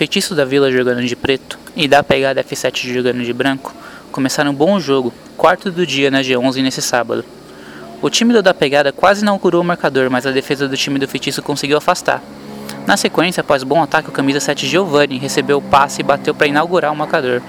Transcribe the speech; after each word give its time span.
Feitiço 0.00 0.34
da 0.34 0.46
Vila 0.46 0.72
jogando 0.72 1.04
de 1.04 1.14
preto 1.14 1.58
e 1.76 1.86
da 1.86 2.02
Pegada 2.02 2.42
F7 2.42 2.90
jogando 2.90 3.22
de 3.22 3.34
branco 3.34 3.74
começaram 4.10 4.50
um 4.50 4.54
bom 4.54 4.80
jogo, 4.80 5.12
quarto 5.36 5.70
do 5.70 5.86
dia 5.86 6.10
na 6.10 6.22
G11 6.22 6.62
nesse 6.62 6.80
sábado. 6.80 7.22
O 8.00 8.08
time 8.08 8.32
do 8.32 8.42
da 8.42 8.54
Pegada 8.54 8.92
quase 8.92 9.22
não 9.22 9.38
curou 9.38 9.60
o 9.60 9.64
marcador, 9.64 10.08
mas 10.08 10.24
a 10.24 10.30
defesa 10.30 10.66
do 10.66 10.74
time 10.74 10.98
do 10.98 11.06
Feitiço 11.06 11.42
conseguiu 11.42 11.76
afastar. 11.76 12.22
Na 12.86 12.96
sequência, 12.96 13.42
após 13.42 13.62
bom 13.62 13.82
ataque, 13.82 14.08
o 14.08 14.12
camisa 14.12 14.40
7 14.40 14.66
Giovanni 14.66 15.18
recebeu 15.18 15.58
o 15.58 15.62
passe 15.62 16.00
e 16.00 16.02
bateu 16.02 16.34
para 16.34 16.46
inaugurar 16.46 16.90
o 16.90 16.96
marcador. 16.96 17.42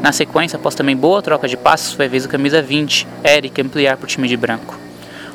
Na 0.00 0.12
sequência, 0.12 0.56
após 0.56 0.76
também 0.76 0.96
boa 0.96 1.20
troca 1.20 1.48
de 1.48 1.56
passes, 1.56 1.94
foi 1.94 2.06
a 2.06 2.08
vez 2.08 2.22
do 2.22 2.28
camisa 2.28 2.62
20, 2.62 3.08
Eric, 3.24 3.60
ampliar 3.60 3.96
para 3.96 4.04
o 4.04 4.08
time 4.08 4.28
de 4.28 4.36
branco. 4.36 4.78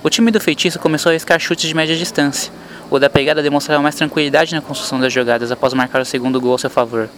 O 0.01 0.09
time 0.09 0.31
do 0.31 0.39
Feitiço 0.39 0.79
começou 0.79 1.09
a 1.09 1.11
arriscar 1.11 1.37
chutes 1.41 1.67
de 1.67 1.75
média 1.75 1.93
distância, 1.93 2.53
o 2.95 2.99
da 2.99 3.09
pegada 3.09 3.41
demonstrava 3.41 3.81
mais 3.81 3.95
tranquilidade 3.95 4.53
na 4.53 4.61
construção 4.61 4.99
das 4.99 5.11
jogadas 5.11 5.51
após 5.51 5.73
marcar 5.73 5.99
o 5.99 6.05
segundo 6.05 6.39
gol 6.39 6.53
a 6.53 6.59
seu 6.59 6.69
favor. 6.69 7.09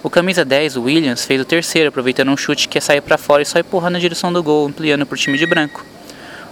O 0.00 0.08
camisa 0.08 0.44
10, 0.44 0.76
Williams, 0.76 1.24
fez 1.24 1.40
o 1.40 1.44
terceiro, 1.44 1.88
aproveitando 1.88 2.28
um 2.28 2.36
chute 2.36 2.68
que 2.68 2.78
ia 2.78 2.80
sair 2.80 3.00
para 3.00 3.18
fora 3.18 3.42
e 3.42 3.44
só 3.44 3.58
empurrar 3.58 3.90
na 3.90 3.98
direção 3.98 4.32
do 4.32 4.40
gol, 4.44 4.68
ampliando 4.68 5.04
para 5.04 5.14
o 5.16 5.18
time 5.18 5.36
de 5.36 5.44
branco. 5.44 5.84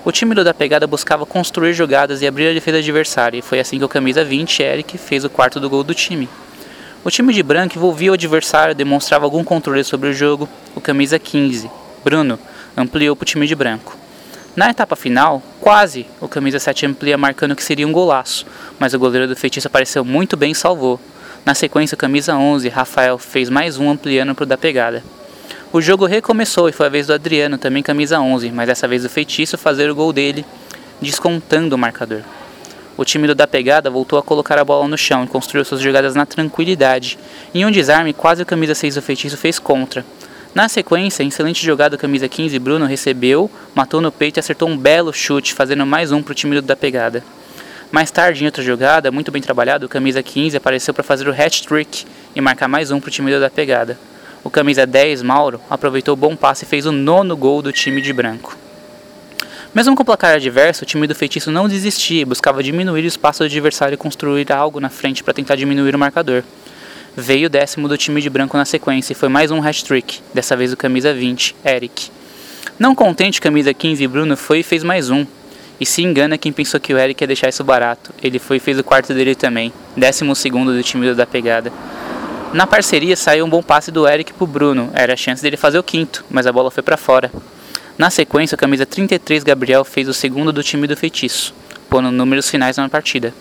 O 0.05 0.11
time 0.11 0.35
do 0.35 0.43
da 0.43 0.53
pegada 0.53 0.85
buscava 0.85 1.25
construir 1.25 1.75
jogadas 1.75 2.23
e 2.23 2.27
abrir 2.27 2.49
a 2.49 2.53
defesa 2.53 2.79
adversária, 2.79 3.39
e 3.39 3.43
foi 3.43 3.61
assim 3.61 3.79
que 3.79 3.85
o 3.85 3.89
camisa 3.89 4.25
20, 4.25 4.65
Eric, 4.65 4.99
fez 4.99 5.25
o 5.25 5.31
quarto 5.31 5.61
do 5.61 5.71
gol 5.71 5.85
do 5.85 5.95
time. 5.95 6.29
O 7.05 7.11
time 7.11 7.33
de 7.33 7.41
branco 7.41 7.79
envolvia 7.79 8.11
o 8.11 8.15
adversário, 8.15 8.75
demonstrava 8.75 9.25
algum 9.25 9.45
controle 9.45 9.85
sobre 9.85 10.09
o 10.09 10.13
jogo. 10.13 10.49
O 10.75 10.81
camisa 10.81 11.21
15, 11.21 11.71
Bruno, 12.03 12.37
ampliou 12.77 13.15
para 13.15 13.23
o 13.23 13.27
time 13.27 13.47
de 13.47 13.55
branco. 13.55 14.02
Na 14.55 14.69
etapa 14.69 14.95
final, 14.95 15.43
quase 15.63 16.07
o 16.21 16.29
camisa 16.29 16.59
7 16.59 16.85
amplia 16.85 17.17
marcando 17.17 17.57
que 17.57 17.65
seria 17.65 17.89
um 17.89 17.93
golaço, 17.93 18.45
mas 18.79 18.93
o 18.93 18.99
goleiro 18.99 19.27
do 19.27 19.35
feitiço 19.35 19.67
apareceu 19.67 20.05
muito 20.05 20.37
bem 20.37 20.53
e 20.53 20.55
salvou. 20.55 21.01
Na 21.43 21.55
sequência, 21.55 21.95
o 21.95 21.99
camisa 21.99 22.37
11, 22.37 22.69
Rafael, 22.69 23.17
fez 23.17 23.49
mais 23.49 23.79
um 23.79 23.89
ampliando 23.89 24.35
para 24.35 24.43
o 24.43 24.47
da 24.47 24.59
pegada. 24.59 25.03
O 25.73 25.81
jogo 25.81 26.05
recomeçou 26.05 26.69
e 26.69 26.73
foi 26.73 26.85
a 26.85 26.91
vez 26.91 27.07
do 27.07 27.15
Adriano, 27.15 27.57
também 27.57 27.83
camisa 27.83 28.21
11, 28.21 28.53
mas 28.53 28.67
dessa 28.67 28.87
vez 28.87 29.07
o 29.07 29.09
feitiço 29.09 29.57
fazer 29.57 29.91
o 29.91 29.95
gol 29.95 30.13
dele, 30.13 30.45
descontando 31.01 31.75
o 31.75 31.79
marcador. 31.79 32.21
O 32.95 33.07
time 33.07 33.27
do 33.27 33.35
da 33.35 33.47
pegada 33.47 33.89
voltou 33.89 34.19
a 34.19 34.23
colocar 34.23 34.59
a 34.59 34.65
bola 34.65 34.87
no 34.87 34.99
chão 34.99 35.25
e 35.25 35.29
construiu 35.29 35.65
suas 35.65 35.81
jogadas 35.81 36.15
na 36.15 36.27
tranquilidade. 36.27 37.19
Em 37.55 37.65
um 37.65 37.71
desarme, 37.71 38.13
quase 38.13 38.43
o 38.43 38.47
camisa 38.47 38.75
6 38.75 38.97
do 38.97 39.03
feitiço 39.03 39.39
fez 39.39 39.59
contra, 39.59 40.05
na 40.55 40.69
sequência, 40.69 41.23
excelente 41.23 41.65
jogada 41.65 41.97
camisa 41.97 42.29
15, 42.29 42.59
Bruno 42.59 42.85
recebeu, 42.85 43.51
matou 43.75 44.03
no 44.03 44.13
peito 44.13 44.37
e 44.37 44.41
acertou 44.41 44.69
um 44.69 44.77
belo 44.77 45.11
chute, 45.11 45.55
fazendo 45.55 45.87
mais 45.87 46.13
um 46.13 46.23
para 46.23 46.33
o 46.33 46.35
time 46.35 46.61
da 46.61 46.77
pegada. 46.77 47.25
Mais 47.91 48.11
tarde, 48.11 48.43
em 48.43 48.47
outra 48.47 48.63
jogada, 48.63 49.11
muito 49.11 49.33
bem 49.33 49.41
trabalhado, 49.41 49.87
o 49.87 49.89
camisa 49.89 50.23
15 50.23 50.55
apareceu 50.55 50.93
para 50.93 51.03
fazer 51.03 51.27
o 51.27 51.33
hat-trick 51.33 52.05
e 52.37 52.41
marcar 52.43 52.69
mais 52.69 52.91
um 52.91 53.01
para 53.01 53.09
o 53.09 53.11
time 53.11 53.39
da 53.39 53.49
pegada. 53.49 53.99
O 54.45 54.51
camisa 54.51 54.87
10, 54.87 55.23
Mauro, 55.23 55.59
aproveitou 55.71 56.13
o 56.13 56.17
bom 56.17 56.37
passe 56.37 56.65
e 56.65 56.69
fez 56.69 56.85
o 56.85 56.93
nono 56.93 57.35
gol 57.35 57.63
do 57.63 57.73
time 57.73 58.03
de 58.03 58.13
branco. 58.13 58.55
Mesmo 59.75 59.97
com 59.97 60.03
o 60.03 60.05
placar 60.05 60.35
adverso, 60.35 60.85
o 60.85 60.87
time 60.87 61.07
do 61.07 61.15
feitiço 61.15 61.51
não 61.51 61.67
desistia 61.67 62.21
e 62.21 62.27
buscava 62.27 62.63
diminuir 62.63 63.05
o 63.05 63.07
espaço 63.07 63.39
do 63.39 63.47
adversário 63.47 63.95
e 63.95 63.97
construir 63.97 64.53
algo 64.53 64.81
na 64.81 64.91
frente 64.91 65.25
para 65.25 65.33
tentar 65.33 65.57
diminuir 65.57 65.95
o 65.95 65.99
marcador. 65.99 66.45
Veio 67.17 67.47
o 67.47 67.51
décimo 67.51 67.89
do 67.89 67.99
time 67.99 68.23
de 68.23 68.31
branco 68.31 68.57
na 68.57 68.65
sequência 68.65 69.13
e 69.13 69.15
foi 69.15 69.29
mais 69.29 69.51
um 69.51 69.63
hat-trick, 69.63 70.21
dessa 70.33 70.57
vez 70.57 70.73
o 70.73 70.77
camisa 70.79 71.13
20, 71.13 71.55
Eric. 71.63 72.11
Não 72.79 72.95
contente, 72.95 73.39
camisa 73.39 73.75
15 73.75 74.07
Bruno 74.07 74.35
foi 74.35 74.61
e 74.61 74.63
fez 74.63 74.83
mais 74.83 75.11
um. 75.11 75.27
E 75.79 75.85
se 75.85 76.03
engana 76.03 76.39
quem 76.39 76.51
pensou 76.51 76.81
que 76.81 76.95
o 76.95 76.99
Eric 76.99 77.23
ia 77.23 77.27
deixar 77.27 77.51
isso 77.51 77.63
barato. 77.63 78.15
Ele 78.23 78.39
foi 78.39 78.57
e 78.57 78.61
fez 78.61 78.79
o 78.79 78.85
quarto 78.85 79.13
dele 79.13 79.35
também, 79.35 79.71
décimo 79.95 80.35
segundo 80.35 80.75
do 80.75 80.83
time 80.83 81.13
da 81.13 81.27
pegada. 81.27 81.71
Na 82.55 82.67
parceria 82.67 83.15
saiu 83.15 83.45
um 83.45 83.51
bom 83.51 83.63
passe 83.63 83.91
do 83.91 84.09
Eric 84.09 84.33
pro 84.33 84.47
Bruno, 84.47 84.91
era 84.95 85.13
a 85.13 85.17
chance 85.17 85.43
dele 85.43 85.59
fazer 85.59 85.79
o 85.79 85.83
quinto, 85.83 86.25
mas 86.31 86.47
a 86.47 86.53
bola 86.53 86.71
foi 86.71 86.83
para 86.83 86.97
fora. 86.97 87.31
Na 87.99 88.09
sequência, 88.09 88.55
o 88.55 88.59
camisa 88.59 88.87
33 88.87 89.45
Gabriel 89.45 89.85
fez 89.85 90.09
o 90.09 90.15
segundo 90.15 90.51
do 90.51 90.63
time 90.63 90.87
do 90.87 90.97
feitiço, 90.97 91.53
pondo 91.91 92.11
números 92.11 92.49
finais 92.49 92.79
na 92.79 92.89
partida. 92.89 93.35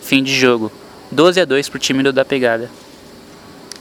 Fim 0.00 0.22
de 0.22 0.32
jogo. 0.32 0.70
12 1.10 1.40
a 1.40 1.44
2 1.44 1.68
pro 1.68 1.78
time 1.80 2.04
do 2.04 2.12
da 2.12 2.24
pegada. 2.24 2.70